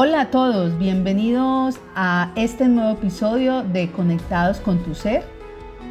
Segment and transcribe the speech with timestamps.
[0.00, 5.24] Hola a todos, bienvenidos a este nuevo episodio de Conectados con tu Ser,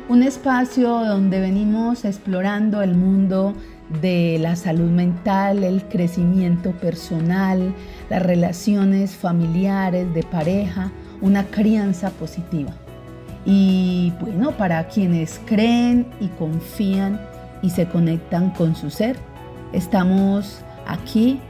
[0.07, 3.54] un espacio donde venimos explorando el mundo
[4.01, 7.75] de la salud mental, el crecimiento personal,
[8.09, 10.89] las relaciones familiares, de pareja,
[11.19, 12.71] una crianza positiva.
[13.45, 17.19] Y bueno, para quienes creen y confían
[17.61, 19.18] y se conectan con su ser,
[19.74, 21.41] estamos aquí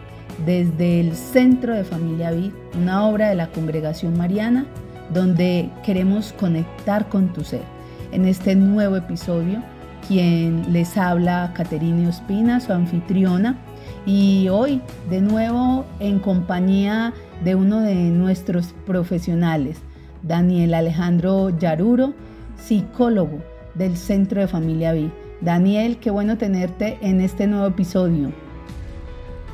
[0.46, 4.66] desde el Centro de Familia Vid, una obra de la Congregación Mariana,
[5.14, 7.64] donde queremos conectar con tu ser.
[8.12, 9.62] En este nuevo episodio,
[10.08, 13.58] quien les habla, Caterina Ospina, su anfitriona,
[14.06, 17.14] y hoy de nuevo en compañía
[17.44, 19.80] de uno de nuestros profesionales,
[20.24, 22.14] Daniel Alejandro Yaruro,
[22.58, 23.40] psicólogo
[23.76, 25.10] del Centro de Familia Vid.
[25.42, 28.32] Daniel, qué bueno tenerte en este nuevo episodio.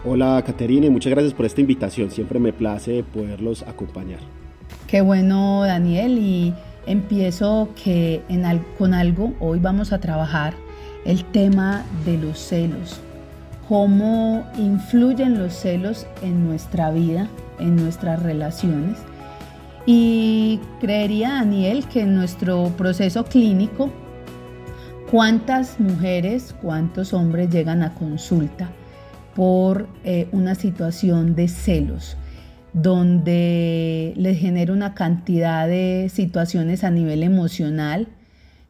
[0.05, 2.11] Hola Caterina, muchas gracias por esta invitación.
[2.11, 4.19] Siempre me place poderlos acompañar.
[4.85, 6.53] Qué bueno Daniel y
[6.85, 8.21] empiezo que
[8.77, 10.55] con algo hoy vamos a trabajar
[11.05, 12.99] el tema de los celos.
[13.69, 18.97] Cómo influyen los celos en nuestra vida, en nuestras relaciones.
[19.85, 23.89] Y creería Daniel que en nuestro proceso clínico,
[25.09, 28.69] ¿cuántas mujeres, cuántos hombres llegan a consulta?
[29.35, 32.17] Por eh, una situación de celos,
[32.73, 38.07] donde les genera una cantidad de situaciones a nivel emocional,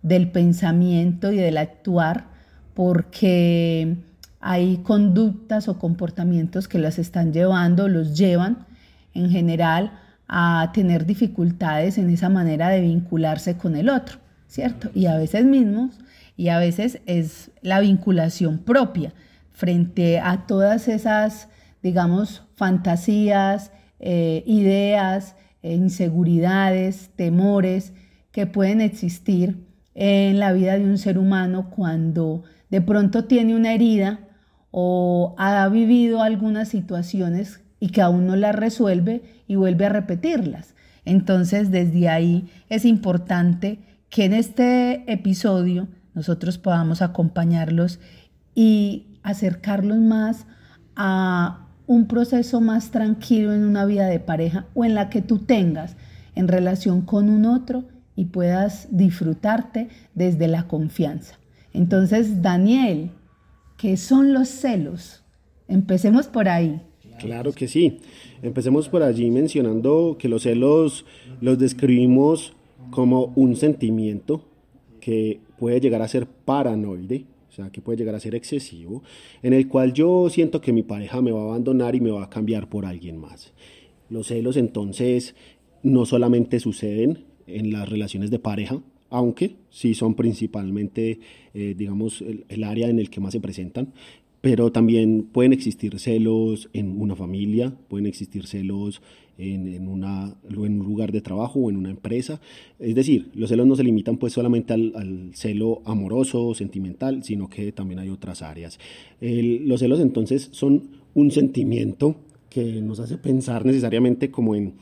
[0.02, 2.26] del pensamiento y del actuar,
[2.74, 3.96] porque
[4.42, 8.66] hay conductas o comportamientos que las están llevando, los llevan
[9.14, 14.90] en general a tener dificultades en esa manera de vincularse con el otro, ¿cierto?
[14.94, 16.00] Y a veces mismos,
[16.36, 19.14] y a veces es la vinculación propia
[19.54, 21.48] frente a todas esas,
[21.82, 27.94] digamos, fantasías, eh, ideas, eh, inseguridades, temores
[28.32, 29.66] que pueden existir
[29.96, 34.28] en la vida de un ser humano cuando de pronto tiene una herida
[34.72, 40.74] o ha vivido algunas situaciones y que aún no las resuelve y vuelve a repetirlas.
[41.06, 48.00] Entonces, desde ahí es importante que en este episodio nosotros podamos acompañarlos
[48.56, 50.46] y acercarlos más
[50.96, 55.40] a un proceso más tranquilo en una vida de pareja o en la que tú
[55.40, 55.96] tengas
[56.36, 57.86] en relación con un otro
[58.16, 61.40] y puedas disfrutarte desde la confianza.
[61.74, 63.12] Entonces, Daniel,
[63.78, 65.24] ¿qué son los celos?
[65.68, 66.82] Empecemos por ahí.
[67.20, 68.00] Claro que sí.
[68.42, 71.06] Empecemos por allí mencionando que los celos
[71.42, 72.54] los describimos
[72.92, 74.46] como un sentimiento
[75.00, 79.04] que puede llegar a ser paranoide, o sea, que puede llegar a ser excesivo,
[79.44, 82.24] en el cual yo siento que mi pareja me va a abandonar y me va
[82.24, 83.54] a cambiar por alguien más.
[84.10, 85.36] Los celos entonces
[85.84, 88.82] no solamente suceden en las relaciones de pareja,
[89.12, 91.20] aunque sí son principalmente,
[91.54, 93.94] eh, digamos, el, el, área en el que más se presentan,
[94.44, 99.02] pero también pueden existir celos en una familia, pueden existir celos
[99.38, 102.42] en, una, en un lugar de trabajo o en una empresa.
[102.78, 107.72] Es decir, los celos no se limitan pues solamente al, celo amoroso, sentimental, sino que
[107.72, 108.80] también hay otras áreas.
[109.22, 112.18] los celos entonces son un sentimiento
[112.50, 114.74] que nos hace pensar necesariamente como en,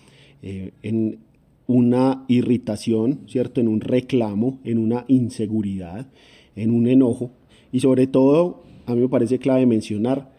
[0.41, 1.19] eh, en
[1.67, 3.61] una irritación, ¿cierto?
[3.61, 6.07] En un reclamo, en una inseguridad,
[6.55, 7.29] en un enojo
[7.71, 10.31] y sobre todo a mí me parece clave mencionar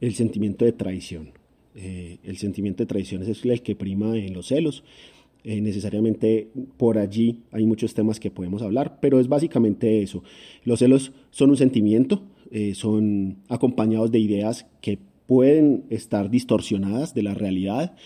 [0.00, 1.32] el sentimiento de traición.
[1.74, 4.84] Eh, el sentimiento de traición es el que prima en los celos.
[5.44, 10.22] Eh, necesariamente por allí hay muchos temas que podemos hablar, pero es básicamente eso.
[10.64, 17.22] Los celos son un sentimiento, eh, son acompañados de ideas que pueden estar distorsionadas de
[17.24, 17.96] la realidad.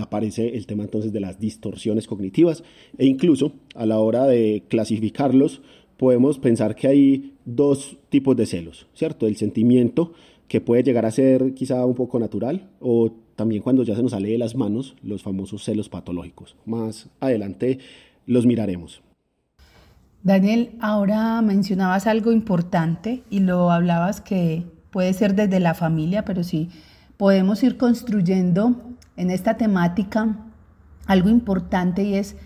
[0.00, 2.64] aparece el tema entonces de las distorsiones cognitivas
[2.96, 5.60] e incluso a la hora de clasificarlos
[5.96, 9.26] podemos pensar que hay dos tipos de celos, ¿cierto?
[9.26, 10.12] El sentimiento
[10.48, 14.12] que puede llegar a ser quizá un poco natural o también cuando ya se nos
[14.12, 16.56] sale de las manos los famosos celos patológicos.
[16.64, 17.78] Más adelante
[18.26, 19.02] los miraremos.
[20.22, 26.42] Daniel, ahora mencionabas algo importante y lo hablabas que puede ser desde la familia, pero
[26.44, 26.70] sí
[27.16, 28.76] podemos ir construyendo
[29.16, 30.38] en esta temática
[31.06, 32.36] algo importante y es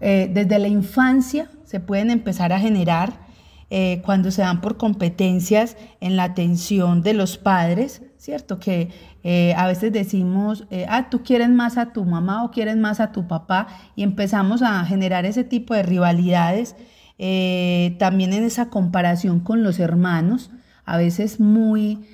[0.00, 3.20] eh, desde la infancia se pueden empezar a generar
[3.68, 8.58] eh, cuando se dan por competencias en la atención de los padres, ¿cierto?
[8.58, 8.88] Que
[9.22, 13.12] eh, a veces decimos, ah, tú quieres más a tu mamá o quieres más a
[13.12, 13.66] tu papá
[13.96, 16.76] y empezamos a generar ese tipo de rivalidades,
[17.98, 20.50] también en esa comparación con los hermanos,
[20.86, 22.06] a veces muy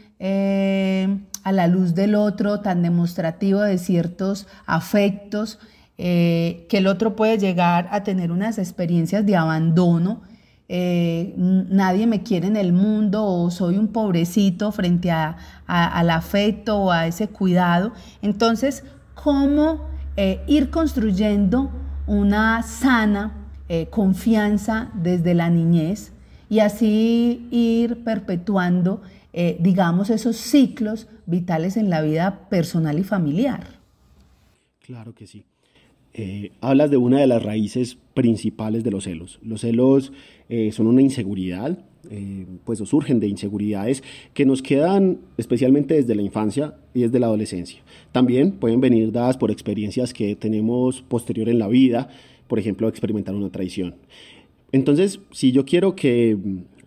[1.45, 5.61] a la luz del otro, tan demostrativo de ciertos afectos,
[5.97, 10.23] eh, que el otro puede llegar a tener unas experiencias de abandono.
[10.69, 15.37] Eh, nadie me quiere en el mundo o soy un pobrecito frente a,
[15.67, 17.93] al afecto o a ese cuidado.
[18.23, 18.83] Entonces,
[19.15, 21.71] ¿cómo eh, ir construyendo
[22.07, 23.41] una sana
[23.91, 26.13] confianza desde la niñez
[26.51, 29.01] y así ir perpetuando,
[29.33, 33.65] digamos, esos ciclos vitales en la vida personal y familiar?
[34.81, 35.47] Claro que sí.
[36.17, 39.41] Eh, hablas de una de las raíces principales de los celos.
[39.43, 40.13] Los celos
[40.49, 41.77] eh, son una inseguridad,
[42.09, 47.27] eh, pues surgen de inseguridades que nos quedan especialmente desde la infancia y desde la
[47.27, 47.81] adolescencia.
[48.13, 52.09] También pueden venir dadas por experiencias que tenemos posterior en la vida,
[52.47, 53.97] por ejemplo, experimentar una traición.
[54.71, 56.37] Entonces, si yo quiero que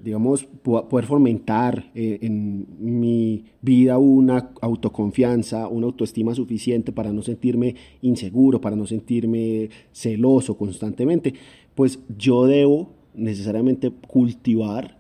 [0.02, 7.76] digamos, poder fomentar eh, en mi vida una autoconfianza, una autoestima suficiente para no sentirme
[8.02, 11.34] inseguro, para no sentirme celoso constantemente,
[11.76, 14.98] pues yo debo necesariamente cultivar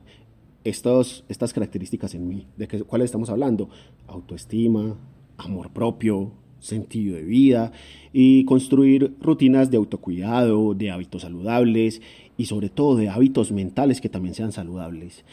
[0.63, 2.47] estos, estas características en mí.
[2.57, 3.69] ¿De qué, cuáles estamos hablando?
[4.07, 4.97] Autoestima,
[5.38, 7.71] amor propio, sentido de vida
[8.13, 12.01] y construir rutinas de autocuidado, de hábitos saludables
[12.38, 15.25] y sobre todo de hábitos mentales que también sean saludables.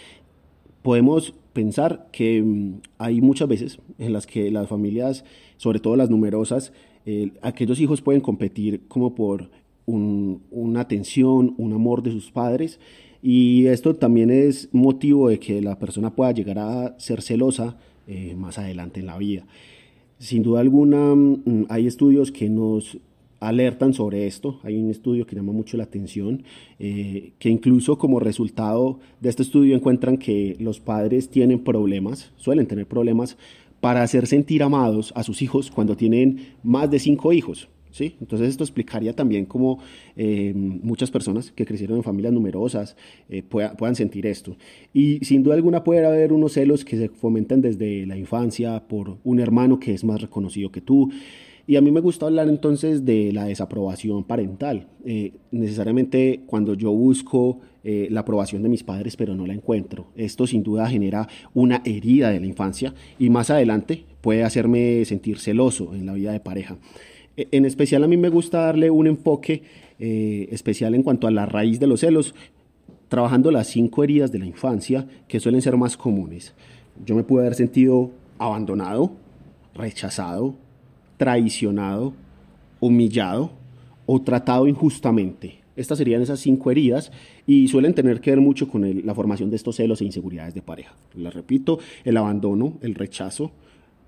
[0.83, 5.25] Podemos pensar que mm, hay muchas veces en las que las familias,
[5.57, 6.73] sobre todo las numerosas,
[7.07, 9.51] eh, aquellos hijos pueden competir como por
[9.87, 12.81] una atención, un amor de sus padres
[13.23, 17.77] y esto también es motivo de que la persona pueda llegar a ser celosa
[18.07, 19.47] eh, más adelante en la vida.
[20.19, 22.99] Sin duda alguna, mm, hay estudios que nos
[23.41, 24.59] alertan sobre esto.
[24.63, 26.45] Hay un estudio que llama mucho la atención,
[26.79, 32.67] eh, que incluso como resultado de este estudio encuentran que los padres tienen problemas, suelen
[32.67, 33.37] tener problemas
[33.81, 37.69] para hacer sentir amados a sus hijos cuando tienen más de cinco hijos.
[37.95, 38.17] ¿Sí?
[38.21, 39.79] Entonces esto explicaría también cómo
[40.17, 42.97] eh, muchas personas que crecieron en familias numerosas
[43.29, 44.57] eh, puedan sentir esto.
[44.93, 49.19] Y sin duda alguna puede haber unos celos que se fomentan desde la infancia por
[49.23, 51.13] un hermano que es más reconocido que tú.
[51.69, 54.89] Y a mí me gusta hablar entonces de la desaprobación parental.
[55.05, 60.47] Eh, necesariamente cuando yo busco la aprobación de mis padres pero no la encuentro, esto
[60.47, 65.95] sin duda genera una herida de la infancia y más adelante puede hacerme sentir celoso
[65.95, 66.79] en la vida de pareja.
[67.37, 69.63] E, en especial a mí me gusta darle un enfoque
[69.99, 72.35] eh, especial en cuanto a la raíz de los celos,
[73.09, 76.55] trabajando las cinco heridas de la infancia que suelen ser más comunes.
[77.05, 79.13] Yo me pude haber sentido abandonado,
[79.75, 80.55] rechazado,
[81.17, 82.15] traicionado,
[82.81, 83.51] humillado
[84.07, 85.61] o tratado injustamente.
[85.77, 87.11] Estas serían esas cinco heridas
[87.47, 90.63] y suelen tener que ver mucho con la formación de estos celos e inseguridades de
[90.63, 90.95] pareja.
[91.15, 93.51] Les repito, el abandono, el rechazo,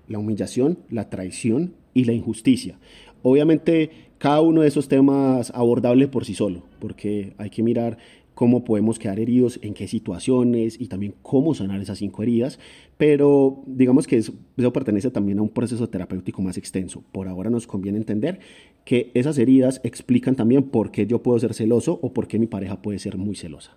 [0.07, 2.79] la humillación, la traición y la injusticia.
[3.23, 7.97] Obviamente, cada uno de esos temas abordable por sí solo, porque hay que mirar
[8.37, 12.59] cómo podemos quedar heridos, en qué situaciones y también cómo sanar esas cinco heridas,
[12.95, 14.33] pero digamos que eso,
[14.71, 17.03] pertenece también a un proceso terapéutico más extenso.
[17.11, 18.39] Por ahora nos conviene entender
[18.85, 22.45] que esas heridas explican también por qué yo puedo ser celoso o por qué mi
[22.45, 23.75] pareja puede ser muy celosa.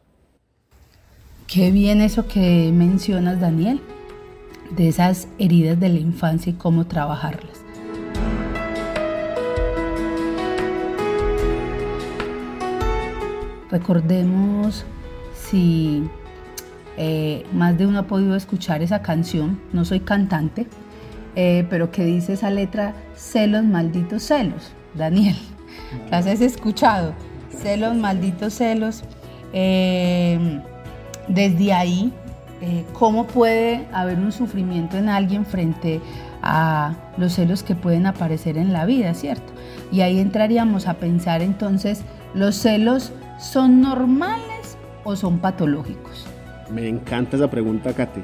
[1.46, 3.80] Qué bien eso que mencionas, Daniel,
[4.76, 7.64] de esas heridas de la infancia y cómo trabajarlas.
[13.70, 14.84] Recordemos
[15.34, 16.02] si
[16.96, 20.66] eh, más de uno ha podido escuchar esa canción, no soy cantante,
[21.36, 25.36] eh, pero que dice esa letra, celos, malditos celos, Daniel,
[26.10, 27.14] las has escuchado,
[27.56, 29.04] celos, malditos celos.
[29.52, 30.60] Eh,
[31.28, 32.12] desde ahí,
[32.92, 36.00] ¿cómo puede haber un sufrimiento en alguien frente
[36.42, 39.52] a los celos que pueden aparecer en la vida, ¿cierto?
[39.92, 42.02] Y ahí entraríamos a pensar entonces,
[42.34, 46.26] los celos ¿Son normales o son patológicos?
[46.70, 48.22] Me encanta esa pregunta, Kate.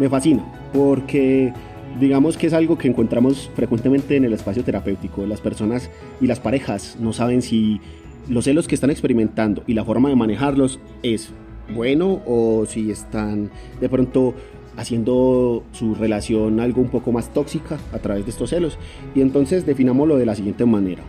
[0.00, 1.52] Me fascina porque
[2.00, 5.26] digamos que es algo que encontramos frecuentemente en el espacio terapéutico.
[5.26, 7.82] Las personas y las parejas no saben si
[8.26, 11.30] los celos que están experimentando y la forma de manejarlos es
[11.72, 14.34] bueno o si están de pronto
[14.76, 18.78] haciendo su relación algo un poco más tóxica a través de estos celos.
[19.14, 21.02] Y entonces definámoslo de la siguiente manera.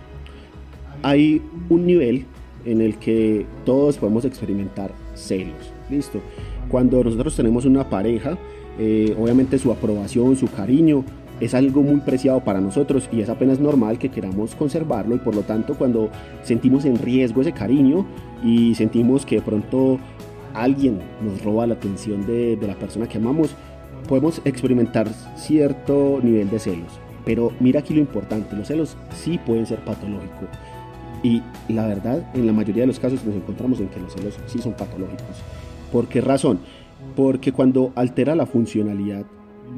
[1.03, 2.25] Hay un nivel
[2.65, 5.71] en el que todos podemos experimentar celos.
[5.89, 6.19] Listo.
[6.69, 8.37] Cuando nosotros tenemos una pareja,
[8.79, 11.03] eh, obviamente su aprobación, su cariño
[11.39, 15.35] es algo muy preciado para nosotros y es apenas normal que queramos conservarlo y por
[15.35, 16.09] lo tanto cuando
[16.43, 18.05] sentimos en riesgo ese cariño
[18.43, 19.99] y sentimos que de pronto
[20.55, 23.55] alguien nos roba la atención de, de la persona que amamos,
[24.07, 29.65] podemos experimentar cierto nivel de celos, pero mira aquí lo importante, los celos sí pueden
[29.65, 30.49] ser patológicos.
[31.23, 34.37] Y la verdad, en la mayoría de los casos nos encontramos en que los celos
[34.45, 35.41] sí son patológicos.
[35.91, 36.59] ¿Por qué razón?
[37.15, 39.25] Porque cuando altera la funcionalidad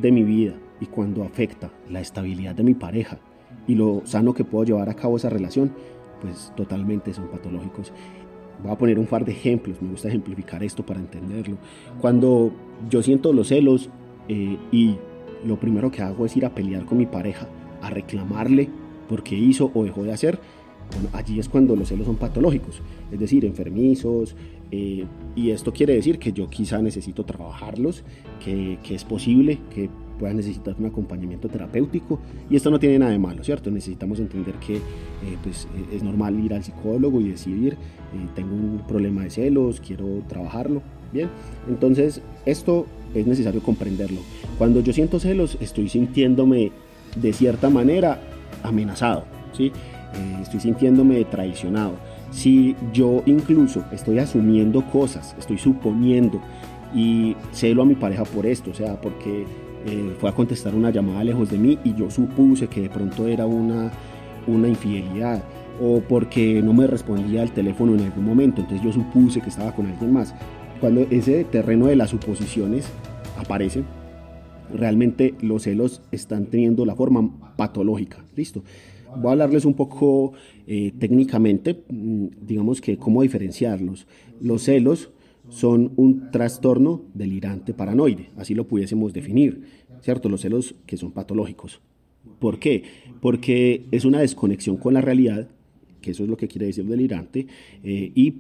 [0.02, 3.20] de mi vida y cuando afecta la estabilidad de mi pareja
[3.66, 5.72] y lo sano que puedo llevar a cabo esa relación,
[6.22, 7.94] pues totalmente son patológicos.
[8.64, 11.58] Voy a poner un par de ejemplos, me gusta ejemplificar esto para entenderlo.
[12.02, 12.52] Cuando
[12.90, 13.90] yo siento los celos
[14.28, 14.96] eh, y
[15.46, 17.48] lo primero que hago es ir a pelear con mi pareja,
[17.82, 18.70] a reclamarle
[19.08, 20.40] porque hizo o dejó de hacer,
[20.92, 24.36] bueno, allí es cuando los celos son patológicos, es decir, enfermizos,
[24.72, 28.04] eh, y esto quiere decir que yo quizá necesito trabajarlos,
[28.44, 32.20] que, que es posible que pueda necesitar un acompañamiento terapéutico
[32.50, 33.72] y esto no tiene nada de malo, ¿cierto?
[33.72, 34.82] Necesitamos entender que eh,
[35.44, 37.78] pues, eh, es normal ir al psicólogo y decidir, eh,
[38.36, 40.82] tengo un problema de celos, quiero trabajarlo,
[41.14, 41.30] ¿bien?
[41.68, 44.20] Entonces, esto es necesario comprenderlo.
[44.58, 46.72] Cuando yo siento celos, estoy sintiéndome
[47.16, 48.22] de cierta manera
[48.64, 49.72] amenazado, ¿sí?
[50.42, 51.94] estoy sintiéndome traicionado.
[52.32, 56.42] Si yo incluso estoy asumiendo cosas, estoy suponiendo
[56.94, 59.46] y celo a mi pareja por esto, o sea, porque
[59.86, 63.28] eh, fue a contestar una llamada lejos de mí y yo supuse que de pronto
[63.28, 63.92] era una,
[64.48, 65.44] una infidelidad
[65.82, 69.74] o porque no me respondía al teléfono en algún momento, entonces yo supuse que estaba
[69.74, 70.34] con alguien más.
[70.80, 72.88] Cuando ese terreno de las suposiciones
[73.38, 73.84] aparece,
[74.74, 78.24] realmente los celos están teniendo la forma patológica.
[78.36, 78.64] Listo.
[79.16, 80.34] Voy a hablarles un poco
[80.68, 84.06] eh, técnicamente, mm, digamos que cómo diferenciarlos.
[84.42, 85.12] Los celos
[85.50, 89.64] son un trastorno delirante paranoide, así lo pudiésemos definir,
[90.02, 90.30] ¿cierto?
[90.30, 91.82] Los celos que son patológicos.
[92.40, 92.84] ¿Por qué?
[93.22, 95.50] Porque es una desconexión con la realidad,
[96.02, 97.48] que eso es lo que quiere decir delirante,
[97.84, 98.36] eh, y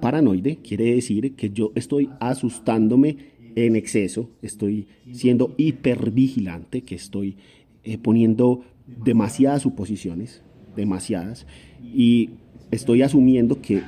[0.00, 3.16] paranoide quiere decir que yo estoy asustándome
[3.56, 7.36] en exceso, estoy siendo hipervigilante, que estoy
[7.84, 10.42] eh, poniendo demasiadas suposiciones,
[10.76, 11.46] demasiadas,
[11.82, 12.30] y
[12.70, 13.82] estoy asumiendo que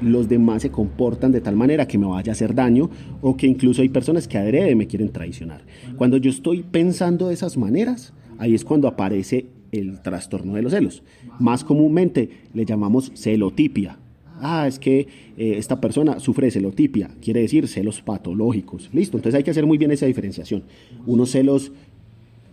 [0.00, 3.46] los demás se comportan de tal manera que me vaya a hacer daño o que
[3.46, 5.62] incluso hay personas que adrede me quieren traicionar.
[5.96, 10.72] Cuando yo estoy pensando de esas maneras, ahí es cuando aparece el trastorno de los
[10.72, 11.02] celos.
[11.38, 13.98] Más comúnmente le llamamos celotipia.
[14.40, 15.00] Ah, es que
[15.36, 18.90] eh, esta persona sufre celotipia, quiere decir celos patológicos.
[18.92, 20.64] Listo, entonces hay que hacer muy bien esa diferenciación.
[21.06, 21.72] Unos celos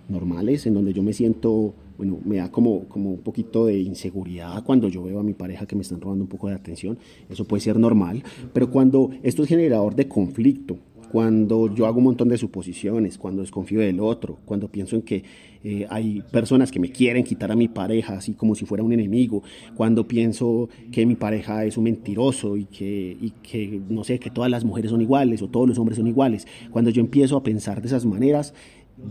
[0.08, 4.64] normales, en donde yo me siento, bueno, me da como, como un poquito de inseguridad
[4.64, 6.98] cuando yo veo a mi pareja que me están robando un poco de atención,
[7.30, 10.80] eso puede ser normal, pero cuando esto es generador de conflicto,
[11.12, 15.24] cuando yo hago un montón de suposiciones, cuando desconfío del otro, cuando pienso en que
[15.64, 18.94] eh, hay personas que me quieren quitar a mi pareja así como si fuera un
[18.94, 19.44] enemigo,
[19.76, 24.32] cuando pienso que mi pareja es un mentiroso y que, y que no sé, que
[24.32, 27.44] todas las mujeres son iguales o todos los hombres son iguales, cuando yo empiezo a
[27.44, 28.56] pensar de esas maneras,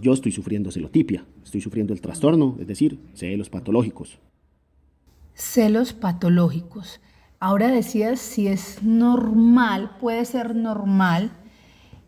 [0.00, 4.18] yo estoy sufriendo celotipia, estoy sufriendo el trastorno, es decir, celos patológicos.
[5.34, 7.00] Celos patológicos.
[7.38, 11.32] Ahora decías si es normal, puede ser normal,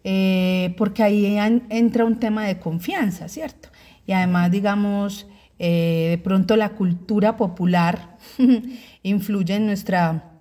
[0.05, 1.39] eh, porque ahí
[1.71, 3.71] entra un tema de confianza, ¿cierto?
[4.07, 5.27] Y además, digamos,
[5.59, 8.19] eh, de pronto la cultura popular
[9.03, 10.41] influye en nuestra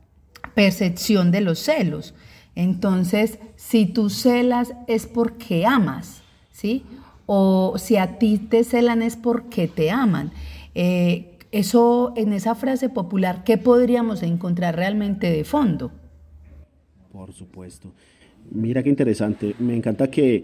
[0.56, 2.14] percepción de los celos.
[2.56, 6.22] Entonces, si tú celas es porque amas,
[6.52, 6.84] ¿sí?
[7.26, 10.32] O si a ti te celan es porque te aman.
[10.76, 15.92] Eh, eso, en esa frase popular, ¿qué podríamos encontrar realmente de fondo?
[17.12, 17.92] Por supuesto.
[18.50, 19.56] Mira qué interesante.
[19.60, 20.44] Me encanta que,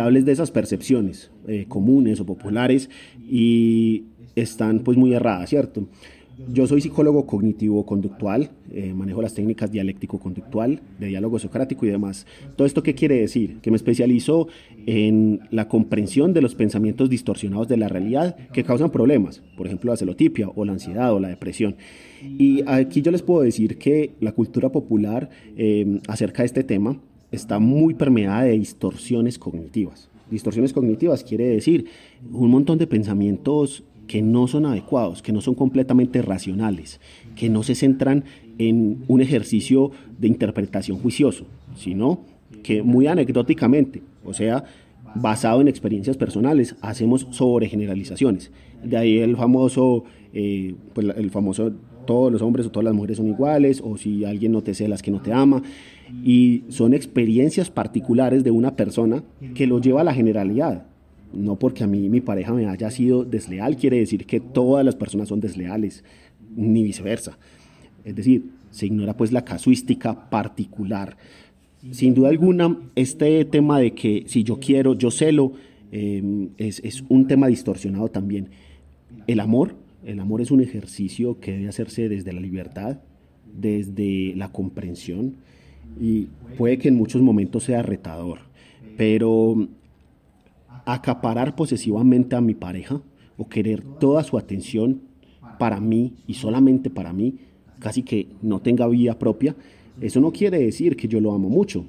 [0.00, 2.90] hables de esas percepciones eh, comunes o populares
[3.28, 5.86] y están pues muy erradas, ¿cierto?
[6.48, 12.26] Yo soy psicólogo cognitivo-conductual, eh, manejo las técnicas dialéctico-conductual, de diálogo socrático y demás.
[12.56, 13.58] ¿Todo esto qué quiere decir?
[13.60, 14.48] Que me especializo
[14.86, 19.90] en la comprensión de los pensamientos distorsionados de la realidad que causan problemas, por ejemplo
[19.90, 21.76] la celotipia o la ansiedad o la depresión.
[22.22, 27.00] Y aquí yo les puedo decir que la cultura popular eh, acerca de este tema
[27.32, 30.08] está muy permeada de distorsiones cognitivas.
[30.30, 31.86] Distorsiones cognitivas quiere decir
[32.32, 37.00] un montón de pensamientos que no son adecuados, que no son completamente racionales,
[37.36, 38.24] que no se centran
[38.58, 41.44] en un ejercicio de interpretación juicioso,
[41.76, 42.18] sino
[42.64, 44.64] que muy anecdóticamente, o sea,
[45.14, 48.50] basado en experiencias personales, hacemos sobre generalizaciones.
[48.82, 50.02] De ahí el famoso,
[50.34, 51.70] eh, pues el famoso
[52.04, 55.02] todos los hombres o todas las mujeres son iguales, o si alguien no te celas
[55.02, 55.62] que no te ama.
[56.24, 59.22] Y son experiencias particulares de una persona
[59.54, 60.89] que lo lleva a la generalidad.
[61.32, 64.96] No porque a mí mi pareja me haya sido desleal quiere decir que todas las
[64.96, 66.04] personas son desleales,
[66.56, 67.38] ni viceversa.
[68.04, 71.16] Es decir, se ignora pues la casuística particular.
[71.92, 75.52] sin duda alguna, este tema de que si yo quiero, yo celo,
[75.92, 78.48] em, es, es un tema distorsionado también.
[79.26, 82.98] El amor, el amor es un ejercicio que debe hacerse desde la libertad,
[83.58, 85.36] desde la comprensión
[85.98, 88.40] y puede que en muchos momentos sea retador,
[88.96, 89.68] pero
[90.86, 93.02] acaparar posesivamente a mi pareja
[93.36, 95.02] o querer toda su atención
[95.58, 97.36] para mí y solamente para mí,
[97.78, 99.56] casi que no tenga vida propia,
[100.00, 101.84] eso no quiere decir que yo lo amo mucho.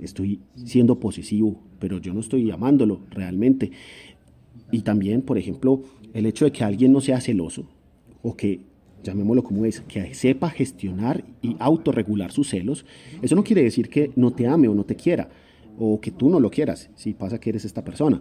[0.00, 3.70] Estoy siendo posesivo, pero yo no estoy amándolo realmente.
[4.70, 7.66] Y también, por ejemplo, el hecho de que alguien no sea celoso
[8.22, 8.60] o que
[9.02, 12.84] llamémoslo como es, que sepa gestionar y autorregular sus celos,
[13.22, 15.28] eso no quiere decir que no te ame o no te quiera,
[15.78, 18.20] o que tú no lo quieras, si pasa que eres esta persona.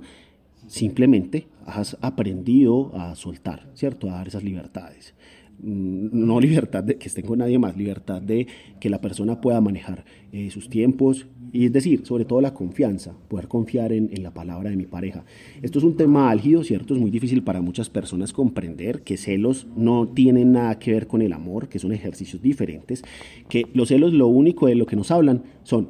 [0.68, 4.10] Simplemente has aprendido a soltar, ¿cierto?
[4.10, 5.14] A dar esas libertades.
[5.62, 8.48] Mm, no libertad de que estén con nadie más, libertad de
[8.80, 13.16] que la persona pueda manejar eh, sus tiempos y es decir, sobre todo la confianza,
[13.30, 15.24] poder confiar en, la palabra de mi pareja.
[15.62, 16.94] Esto es un tema álgido, ¿cierto?
[16.94, 21.22] Es muy difícil para muchas personas comprender que celos no tienen nada que ver con
[21.22, 23.04] el amor, que son ejercicios diferentes,
[23.48, 25.90] que los celos lo único de lo que nos hablan son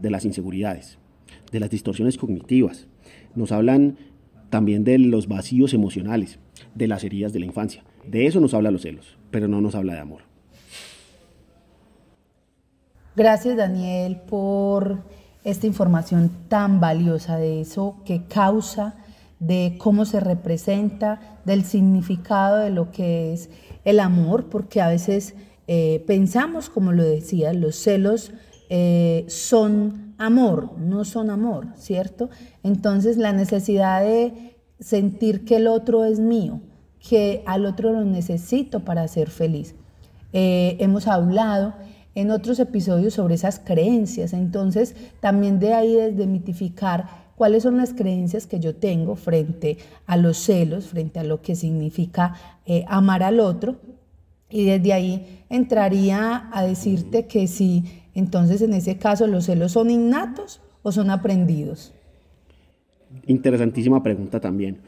[0.00, 0.98] de las inseguridades,
[1.52, 2.86] de las distorsiones cognitivas,
[3.34, 3.96] nos hablan
[4.50, 6.38] también de los vacíos emocionales,
[6.74, 7.84] de las heridas de la infancia.
[8.06, 10.22] De eso nos habla los celos, pero no nos habla de amor.
[13.16, 14.98] Gracias Daniel por
[15.42, 18.96] esta información tan valiosa de eso que causa,
[19.38, 23.48] de cómo se representa, del significado de lo que es
[23.84, 25.34] el amor, porque a veces
[25.68, 28.32] eh, pensamos, como lo decía, los celos
[28.68, 32.30] eh, son amor, no son amor, ¿cierto?
[32.62, 36.60] Entonces la necesidad de sentir que el otro es mío,
[37.08, 39.74] que al otro lo necesito para ser feliz.
[40.32, 41.74] Eh, hemos hablado
[42.14, 48.46] en otros episodios sobre esas creencias, entonces también de ahí desmitificar cuáles son las creencias
[48.46, 53.40] que yo tengo frente a los celos, frente a lo que significa eh, amar al
[53.40, 53.76] otro.
[54.48, 57.84] Y desde ahí entraría a decirte que si
[58.16, 61.92] entonces en ese caso los celos son innatos o son aprendidos.
[63.26, 64.78] Interesantísima pregunta también.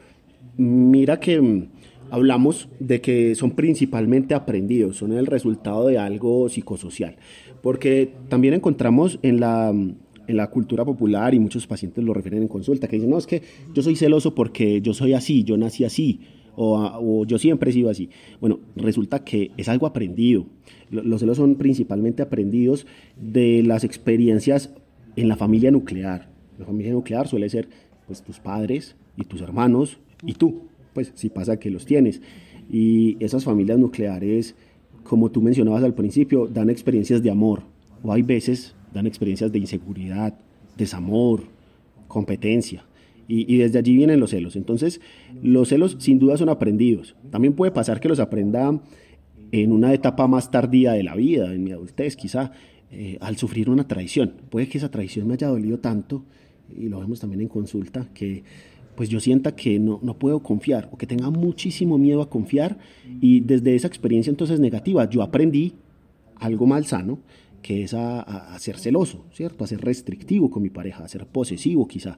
[0.57, 1.69] Mira que mm,
[2.09, 7.17] hablamos de que son principalmente aprendidos, son el resultado de algo psicosocial,
[7.61, 12.47] porque también encontramos en la, en la cultura popular, y muchos pacientes lo refieren en
[12.47, 15.83] consulta, que dicen, no, es que yo soy celoso porque yo soy así, yo nací
[15.83, 16.21] así,
[16.61, 18.09] o, o yo siempre he sido así.
[18.41, 20.45] Bueno, resulta que es algo aprendido.
[20.91, 24.73] Los celos son principalmente aprendidos de las experiencias
[25.15, 26.29] en la familia nuclear.
[26.57, 27.69] La familia nuclear suele ser
[28.07, 32.21] pues tus padres y tus hermanos y tú, pues si pasa que los tienes.
[32.69, 34.55] Y esas familias nucleares,
[35.03, 37.63] como tú mencionabas al principio, dan experiencias de amor
[38.03, 40.37] o hay veces dan experiencias de inseguridad,
[40.75, 41.43] desamor,
[42.09, 42.83] competencia.
[43.31, 44.55] Y, desde allí vienen los celos.
[44.55, 45.01] Entonces,
[45.43, 47.15] los celos sin duda son aprendidos.
[47.29, 48.81] También puede pasar que los aprenda
[49.51, 52.53] en una etapa más tardía de la vida, en mi adultez quizá,
[52.89, 54.33] eh, al sufrir una traición.
[54.49, 56.25] Puede que esa traición me haya dolido tanto,
[56.75, 58.43] y lo vemos también en consulta, que
[58.95, 62.79] pues yo sienta que no, no puedo confiar o que tenga muchísimo miedo a confiar
[63.21, 65.73] y desde esa experiencia entonces negativa yo aprendí
[66.39, 67.19] algo mal sano,
[67.61, 69.63] que es a, ser celoso, ¿cierto?
[69.63, 72.17] A ser restrictivo con mi pareja, a ser posesivo quizá.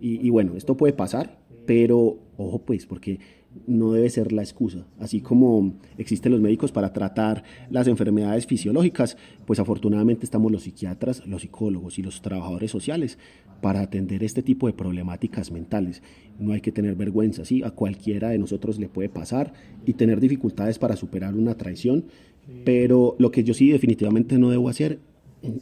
[0.00, 3.18] Y, bueno, esto puede pasar, pero ojo pues, porque
[3.66, 4.86] no debe ser la excusa.
[4.98, 11.26] Así como existen los médicos para tratar las enfermedades fisiológicas, pues afortunadamente estamos los psiquiatras,
[11.26, 13.18] los psicólogos y los trabajadores sociales
[13.60, 16.02] para atender este tipo de problemáticas mentales.
[16.38, 17.62] No hay que tener vergüenza, ¿sí?
[17.62, 19.52] A cualquiera de nosotros le puede pasar
[19.84, 22.04] y tener dificultades para superar una traición,
[22.64, 25.00] pero lo que yo sí definitivamente no debo hacer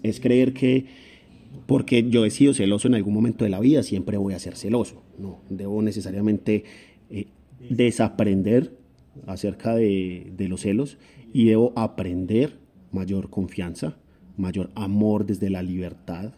[0.02, 0.86] es creer que
[1.66, 4.56] porque yo he sido celoso en algún momento de la vida, siempre voy a ser
[4.56, 5.02] celoso.
[5.18, 6.64] No, debo necesariamente
[7.10, 7.26] eh,
[7.68, 8.72] desaprender
[9.26, 10.98] acerca de, los celos
[11.32, 12.58] y debo aprender
[12.92, 13.96] mayor confianza,
[14.36, 16.32] mayor amor desde la libertad,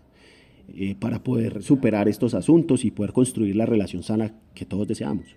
[0.74, 5.36] eh, para poder superar estos asuntos y poder construir la relación sana que todos deseamos.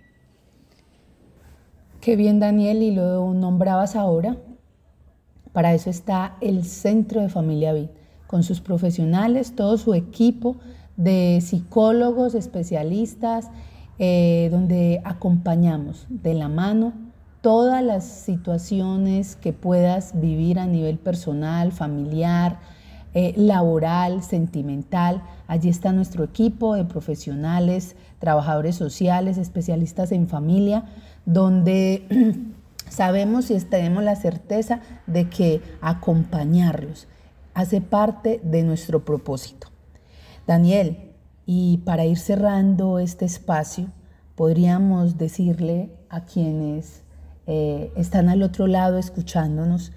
[2.00, 4.36] Qué bien, Daniel, y lo nombrabas ahora.
[5.52, 7.88] Para eso está el Centro de Familia Vid,
[8.32, 10.56] con sus profesionales, todo su equipo
[10.96, 13.50] de psicólogos, especialistas,
[13.98, 16.94] eh, donde acompañamos de la mano
[17.42, 22.58] todas las situaciones que puedas vivir a nivel personal, familiar,
[23.12, 25.22] eh, laboral, sentimental.
[25.46, 30.86] Allí está nuestro equipo de profesionales, trabajadores sociales, especialistas en familia,
[31.26, 32.06] donde
[32.88, 37.08] sabemos y tenemos la certeza de que acompañarlos
[37.54, 39.68] hace parte de nuestro propósito.
[40.46, 41.12] Daniel,
[41.46, 43.88] y para ir cerrando este espacio,
[44.34, 47.02] podríamos decirle a quienes
[47.46, 49.92] eh, están al otro lado escuchándonos,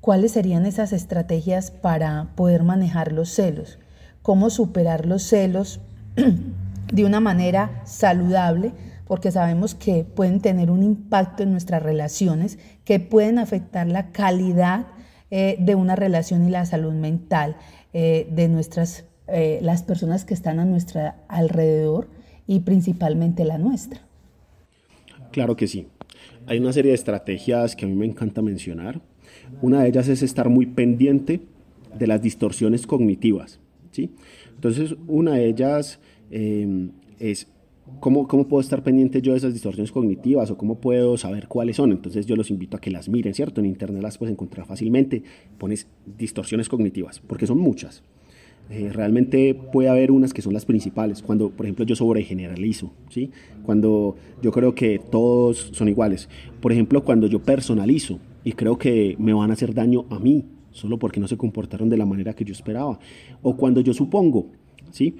[0.00, 3.78] cuáles serían esas estrategias para poder manejar los celos,
[4.22, 5.80] cómo superar los celos
[6.92, 8.72] de una manera saludable,
[9.06, 14.86] porque sabemos que pueden tener un impacto en nuestras relaciones, que pueden afectar la calidad
[15.30, 17.56] eh, de una relación y la salud mental
[17.92, 22.08] eh, de nuestras, eh, las personas que están a nuestro alrededor
[22.46, 24.00] y principalmente la nuestra.
[25.30, 25.86] Claro que sí.
[26.46, 29.02] Hay una serie de estrategias que a mí me encanta mencionar.
[29.60, 31.42] Una de ellas es estar muy pendiente
[31.98, 33.60] de las distorsiones cognitivas.
[33.90, 34.14] ¿sí?
[34.54, 37.48] Entonces, una de ellas es
[38.00, 41.76] ¿Cómo, ¿Cómo, puedo estar pendiente yo de esas distorsiones cognitivas o cómo puedo saber cuáles
[41.76, 41.92] son?
[41.92, 43.60] Entonces yo los invito a que las miren, ¿cierto?
[43.60, 45.22] En internet las puedes encontrar fácilmente.
[45.58, 48.02] Pones distorsiones cognitivas, porque son muchas.
[48.70, 51.22] Eh, realmente puede haber unas que son las principales.
[51.22, 53.30] Cuando, por ejemplo, yo sobregeneralizo, ¿sí?
[53.62, 56.28] Cuando yo creo que todos son iguales.
[56.60, 60.44] Por ejemplo, cuando yo personalizo y creo que me van a hacer daño a mí,
[60.72, 62.98] solo porque no se comportaron de la manera que yo esperaba.
[63.42, 64.46] O cuando yo supongo,
[64.90, 65.16] ¿sí?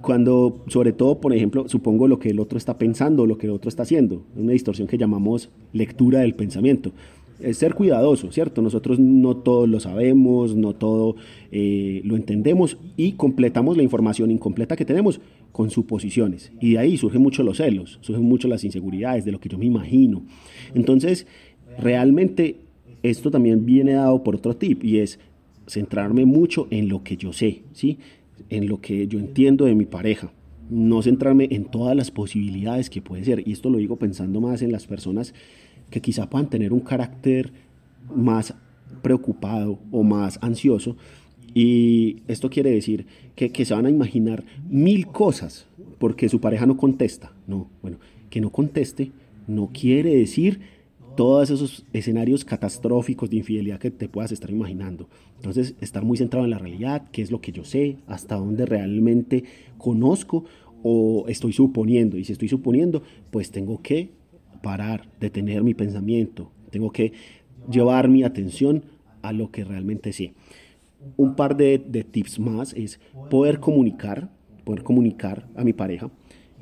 [0.00, 3.52] Cuando, sobre todo, por ejemplo, supongo lo que el otro está pensando, lo que el
[3.52, 6.92] otro está haciendo, una distorsión que llamamos lectura del pensamiento.
[7.40, 8.62] Es ser cuidadoso, ¿cierto?
[8.62, 11.16] Nosotros no todo lo sabemos, no todo
[11.50, 16.52] eh, lo entendemos y completamos la información incompleta que tenemos con suposiciones.
[16.60, 19.58] Y de ahí surgen mucho los celos, surgen mucho las inseguridades de lo que yo
[19.58, 20.22] me imagino.
[20.74, 21.26] Entonces,
[21.78, 22.58] realmente
[23.02, 25.18] esto también viene dado por otro tip y es
[25.66, 27.98] centrarme mucho en lo que yo sé, ¿sí?
[28.50, 30.32] En lo que yo entiendo de mi pareja,
[30.70, 33.46] no centrarme en todas las posibilidades que puede ser.
[33.46, 35.34] Y esto lo digo pensando más en las personas
[35.90, 37.52] que quizá puedan tener un carácter
[38.14, 38.54] más
[39.02, 40.96] preocupado o más ansioso.
[41.54, 45.66] Y esto quiere decir que, que se van a imaginar mil cosas
[45.98, 47.32] porque su pareja no contesta.
[47.46, 47.98] No, bueno,
[48.30, 49.12] que no conteste
[49.46, 50.60] no quiere decir
[51.16, 55.08] todos esos escenarios catastróficos de infidelidad que te puedas estar imaginando.
[55.36, 58.66] Entonces, estar muy centrado en la realidad, qué es lo que yo sé, hasta dónde
[58.66, 59.44] realmente
[59.78, 60.44] conozco
[60.82, 62.18] o estoy suponiendo.
[62.18, 64.10] Y si estoy suponiendo, pues tengo que
[64.62, 67.12] parar, detener mi pensamiento, tengo que
[67.70, 68.84] llevar mi atención
[69.22, 70.34] a lo que realmente sé.
[71.16, 72.98] Un par de, de tips más es
[73.30, 74.30] poder comunicar,
[74.64, 76.10] poder comunicar a mi pareja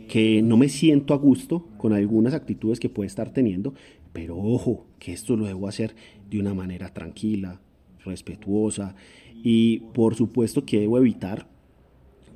[0.09, 3.75] que no me siento a gusto con algunas actitudes que puede estar teniendo,
[4.13, 5.95] pero ojo, que esto lo debo hacer
[6.31, 7.61] de una manera tranquila,
[8.05, 8.95] respetuosa
[9.43, 11.49] y por supuesto que debo evitar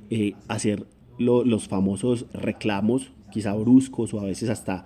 [0.09, 0.85] eh, hacer
[1.17, 4.85] los famosos reclamos, quizá bruscos o a veces hasta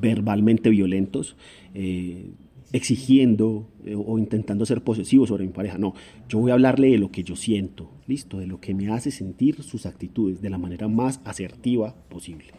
[0.00, 1.36] verbalmente violentos,
[1.74, 2.30] eh,
[2.72, 5.78] exigiendo eh, o intentando ser posesivo sobre mi pareja.
[5.78, 5.94] No,
[6.28, 9.10] yo voy a hablarle de lo que yo siento, listo, de lo que me hace
[9.10, 12.52] sentir sus actitudes de la manera más asertiva posible.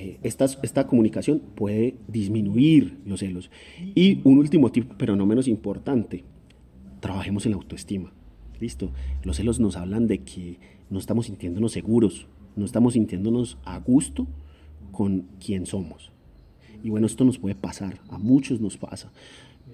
[0.00, 3.50] Eh, esta, comunicación puede disminuir los celos.
[3.96, 6.22] Y un último tip, pero no menos importante,
[7.00, 8.12] trabajemos en la autoestima.
[8.60, 8.92] Listo,
[9.24, 14.28] los celos nos hablan de que no estamos sintiéndonos seguros, no estamos sintiéndonos a gusto
[14.92, 16.12] con quien somos.
[16.84, 19.10] Y bueno, esto nos puede pasar, a muchos nos pasa,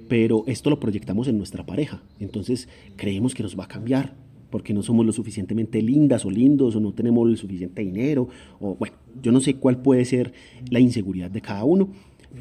[0.09, 2.03] pero esto lo proyectamos en nuestra pareja.
[2.19, 4.15] Entonces creemos que nos va a cambiar,
[4.51, 8.29] porque no somos lo suficientemente lindas o lindos o no tenemos el suficiente dinero
[8.61, 10.33] o bueno, yo no sé cuál puede ser
[10.71, 11.89] la inseguridad de cada uno,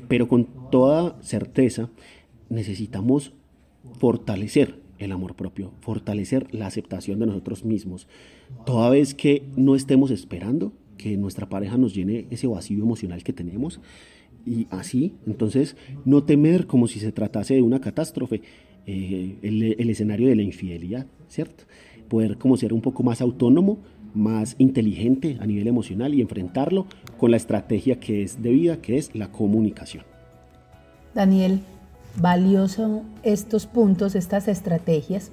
[0.07, 1.89] pero con toda certeza
[2.49, 3.33] necesitamos
[3.99, 8.07] fortalecer el amor propio, fortalecer la aceptación de nosotros mismos,
[8.65, 13.33] toda vez que no estemos esperando que nuestra pareja nos llene ese vacío emocional que
[13.33, 13.81] tenemos
[14.45, 18.41] y así, entonces no temer como si se tratase de una catástrofe,
[18.85, 21.63] eh, el, el escenario de la infidelidad, ¿cierto?
[22.13, 23.79] Poder como ser un poco más autónomo,
[24.13, 26.85] más inteligente a nivel emocional y enfrentarlo
[27.17, 30.05] con la estrategia que es debida, que es la comunicación.
[31.15, 31.61] Daniel,
[32.17, 35.31] valioso estos puntos, estas estrategias.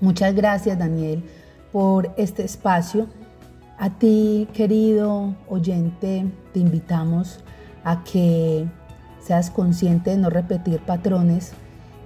[0.00, 1.24] Muchas gracias, Daniel,
[1.72, 3.08] por este espacio.
[3.76, 7.40] A ti, querido oyente, te invitamos
[7.82, 8.64] a que
[9.20, 11.50] seas consciente de no repetir patrones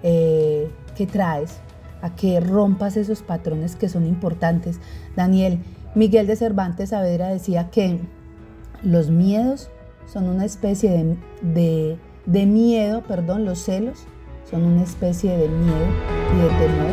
[0.03, 1.61] eh, que traes
[2.05, 4.79] a que rompas esos patrones que son importantes.
[5.17, 5.61] Daniel,
[5.95, 7.99] Miguel de Cervantes Saavedra decía que
[8.83, 9.71] los miedos
[10.13, 14.05] son una especie de, de, miedo, perdón, los celos
[14.51, 15.87] son una especie de miedo
[16.35, 16.93] y de temor.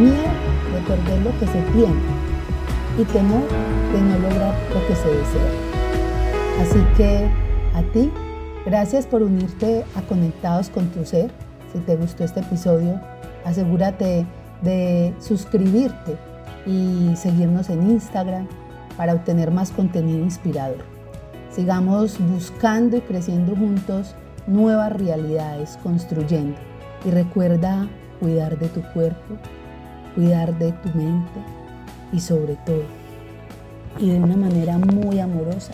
[0.00, 0.32] Miedo
[0.74, 2.00] de perder lo que se tiene
[2.98, 3.46] y temor
[3.92, 5.50] de no lograr lo que se desea.
[6.60, 7.28] Así que
[7.76, 8.10] a ti,
[8.66, 11.30] gracias por unirte a Conectados con tu Ser.
[11.72, 13.00] Si te gustó este episodio,
[13.48, 14.26] asegúrate
[14.62, 16.16] de suscribirte
[16.66, 18.46] y seguirnos en Instagram
[18.96, 20.84] para obtener más contenido inspirador.
[21.50, 24.14] Sigamos buscando y creciendo juntos
[24.46, 26.58] nuevas realidades, construyendo.
[27.04, 27.88] Y recuerda
[28.20, 29.36] cuidar de tu cuerpo,
[30.14, 31.40] cuidar de tu mente
[32.12, 32.82] y sobre todo,
[33.98, 35.72] y de una manera muy amorosa,